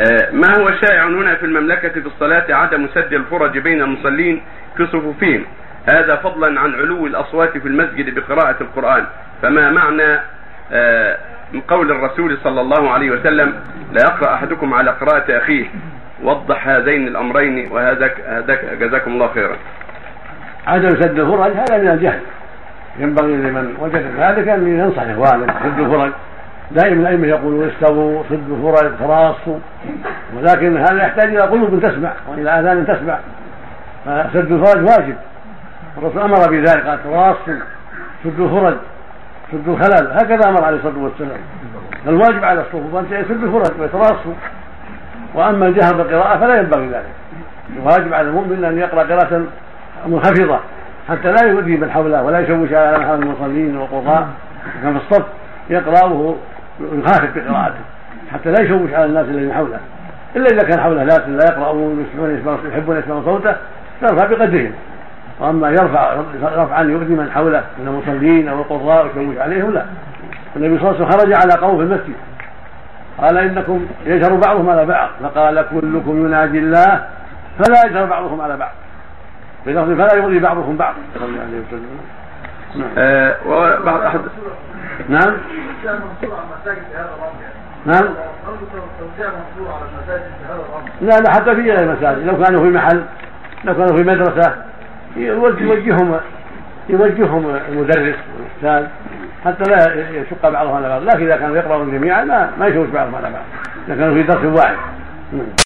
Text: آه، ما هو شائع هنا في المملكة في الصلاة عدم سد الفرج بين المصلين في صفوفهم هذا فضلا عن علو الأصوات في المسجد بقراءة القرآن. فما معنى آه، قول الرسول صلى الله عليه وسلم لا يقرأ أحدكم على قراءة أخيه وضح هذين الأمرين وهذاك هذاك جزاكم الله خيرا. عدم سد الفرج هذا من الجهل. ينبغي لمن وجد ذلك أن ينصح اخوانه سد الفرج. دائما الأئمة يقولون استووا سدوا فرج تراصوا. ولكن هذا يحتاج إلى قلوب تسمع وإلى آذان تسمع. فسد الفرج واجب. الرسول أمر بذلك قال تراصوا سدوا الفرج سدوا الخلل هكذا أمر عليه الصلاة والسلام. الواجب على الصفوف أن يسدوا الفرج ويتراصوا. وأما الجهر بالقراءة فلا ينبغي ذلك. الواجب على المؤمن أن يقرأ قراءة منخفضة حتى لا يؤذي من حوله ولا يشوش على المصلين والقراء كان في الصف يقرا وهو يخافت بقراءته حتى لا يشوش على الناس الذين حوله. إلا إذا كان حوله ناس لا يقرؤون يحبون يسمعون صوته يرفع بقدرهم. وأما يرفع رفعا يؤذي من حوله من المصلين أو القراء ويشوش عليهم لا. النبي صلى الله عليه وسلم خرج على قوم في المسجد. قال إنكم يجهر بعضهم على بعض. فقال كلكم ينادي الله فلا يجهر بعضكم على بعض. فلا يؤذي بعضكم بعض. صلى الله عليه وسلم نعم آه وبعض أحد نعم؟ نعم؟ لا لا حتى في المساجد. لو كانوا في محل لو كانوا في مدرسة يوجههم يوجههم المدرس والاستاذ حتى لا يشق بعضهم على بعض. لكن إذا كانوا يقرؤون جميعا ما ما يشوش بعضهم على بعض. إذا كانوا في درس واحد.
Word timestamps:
آه، 0.00 0.30
ما 0.32 0.58
هو 0.58 0.70
شائع 0.70 1.06
هنا 1.06 1.34
في 1.34 1.46
المملكة 1.46 1.88
في 1.88 2.06
الصلاة 2.06 2.54
عدم 2.54 2.88
سد 2.94 3.12
الفرج 3.12 3.58
بين 3.58 3.82
المصلين 3.82 4.42
في 4.76 4.86
صفوفهم 4.86 5.44
هذا 5.94 6.16
فضلا 6.16 6.60
عن 6.60 6.74
علو 6.74 7.06
الأصوات 7.06 7.58
في 7.58 7.68
المسجد 7.68 8.14
بقراءة 8.14 8.56
القرآن. 8.60 9.06
فما 9.42 9.70
معنى 9.70 10.20
آه، 10.72 11.18
قول 11.68 11.90
الرسول 11.90 12.38
صلى 12.44 12.60
الله 12.60 12.90
عليه 12.90 13.10
وسلم 13.10 13.54
لا 13.92 14.00
يقرأ 14.02 14.34
أحدكم 14.34 14.74
على 14.74 14.90
قراءة 14.90 15.38
أخيه 15.38 15.66
وضح 16.22 16.68
هذين 16.68 17.08
الأمرين 17.08 17.72
وهذاك 17.72 18.20
هذاك 18.20 18.64
جزاكم 18.80 19.12
الله 19.12 19.28
خيرا. 19.28 19.56
عدم 20.66 20.88
سد 20.88 21.18
الفرج 21.18 21.52
هذا 21.52 21.78
من 21.78 21.88
الجهل. 21.88 22.20
ينبغي 22.98 23.36
لمن 23.36 23.76
وجد 23.80 24.06
ذلك 24.18 24.48
أن 24.48 24.78
ينصح 24.78 25.02
اخوانه 25.02 25.46
سد 25.46 25.78
الفرج. 25.78 26.12
دائما 26.70 27.00
الأئمة 27.00 27.26
يقولون 27.26 27.68
استووا 27.68 28.22
سدوا 28.30 28.72
فرج 28.72 28.90
تراصوا. 28.98 29.58
ولكن 30.36 30.76
هذا 30.76 31.02
يحتاج 31.02 31.28
إلى 31.28 31.40
قلوب 31.40 31.80
تسمع 31.82 32.12
وإلى 32.28 32.50
آذان 32.50 32.86
تسمع. 32.86 33.18
فسد 34.04 34.52
الفرج 34.52 34.82
واجب. 34.82 35.16
الرسول 35.98 36.22
أمر 36.22 36.50
بذلك 36.50 36.86
قال 36.86 37.04
تراصوا 37.04 37.54
سدوا 38.24 38.46
الفرج 38.46 38.76
سدوا 39.52 39.76
الخلل 39.76 40.12
هكذا 40.12 40.48
أمر 40.48 40.64
عليه 40.64 40.76
الصلاة 40.76 40.98
والسلام. 40.98 41.40
الواجب 42.06 42.44
على 42.44 42.60
الصفوف 42.60 42.96
أن 42.96 43.06
يسدوا 43.10 43.58
الفرج 43.58 43.80
ويتراصوا. 43.80 44.34
وأما 45.34 45.66
الجهر 45.66 45.96
بالقراءة 45.96 46.38
فلا 46.38 46.58
ينبغي 46.58 46.86
ذلك. 46.86 47.12
الواجب 47.76 48.14
على 48.14 48.28
المؤمن 48.28 48.64
أن 48.64 48.78
يقرأ 48.78 49.02
قراءة 49.02 49.42
منخفضة 50.06 50.58
حتى 51.08 51.32
لا 51.32 51.44
يؤذي 51.46 51.76
من 51.76 51.90
حوله 51.90 52.22
ولا 52.22 52.38
يشوش 52.38 52.72
على 52.72 53.14
المصلين 53.14 53.76
والقراء 53.76 54.28
كان 54.82 54.98
في 54.98 55.04
الصف 55.04 55.26
يقرا 55.70 56.04
وهو 56.04 56.34
يخافت 56.80 57.38
بقراءته 57.38 57.80
حتى 58.32 58.50
لا 58.50 58.60
يشوش 58.60 58.92
على 58.92 59.04
الناس 59.04 59.26
الذين 59.26 59.52
حوله. 59.52 59.80
إلا 60.36 60.46
إذا 60.46 60.68
كان 60.68 60.80
حوله 60.80 61.04
ناس 61.04 61.20
لا 61.20 61.44
يقرؤون 61.52 62.06
يحبون 62.72 62.96
يسمعون 62.98 63.24
صوته 63.24 63.54
يرفع 64.02 64.26
بقدرهم. 64.26 64.72
وأما 65.40 65.70
يرفع 65.70 66.14
رفعا 66.42 66.82
يؤذي 66.82 67.14
من 67.14 67.30
حوله 67.30 67.64
من 67.78 67.88
المصلين 67.88 68.48
أو 68.48 68.58
القراء 68.58 69.06
ويشوش 69.06 69.38
عليهم 69.38 69.72
لا. 69.72 69.84
النبي 70.56 70.78
صلى 70.78 70.90
الله 70.90 70.96
عليه 70.96 71.06
وسلم 71.06 71.20
خرج 71.20 71.32
على 71.32 71.66
قوم 71.66 71.76
في 71.76 71.82
المسجد. 71.82 72.14
قال 73.18 73.38
إنكم 73.38 73.86
يجهر 74.06 74.34
بعضهم 74.34 74.70
على 74.70 74.86
بعض. 74.86 75.08
فقال 75.22 75.66
كلكم 75.70 76.26
ينادي 76.26 76.58
الله 76.58 77.04
فلا 77.58 77.86
يجهر 77.86 78.04
بعضكم 78.04 78.40
على 78.40 78.56
بعض. 78.56 78.72
فلا 79.64 80.14
يؤذي 80.14 80.38
بعضكم 80.38 80.76
بعض. 80.76 80.94
صلى 81.14 81.24
الله 81.24 81.40
عليه 81.40 81.60
وسلم 81.68 81.98
نعم 82.76 82.88
آه 82.98 83.34
وبعض 83.46 84.00
أحد 84.00 84.20
نعم؟ 85.08 85.36
نعم؟ 87.86 88.08
لا 91.00 91.20
لا 91.20 91.30
حتى 91.30 91.54
في 91.54 91.80
المساجد. 91.80 92.26
لو 92.26 92.44
كانوا 92.44 92.62
في 92.62 92.70
محل 92.70 93.02
لو 93.64 93.74
كانوا 93.74 93.96
في 93.96 94.02
مدرسة 94.02 94.54
يوجههم 95.16 96.20
يوجههم 96.88 97.56
المدرس 97.68 98.16
والاستاذ 98.62 98.86
حتى 99.44 99.70
لا 99.70 100.10
يشق 100.10 100.48
بعضهم 100.48 100.76
على 100.76 100.88
بعض. 100.88 101.02
لكن 101.02 101.24
إذا 101.24 101.36
كانوا 101.36 101.56
يقرؤون 101.56 101.90
جميعا 101.90 102.24
ما 102.24 102.50
ما 102.58 102.66
يشوش 102.66 102.88
بعضهم 102.88 103.14
على 103.14 103.30
بعض. 103.30 103.44
إذا 103.88 103.96
كانوا 103.96 104.14
في 104.14 104.22
درس 104.22 104.58
واحد. 104.58 104.76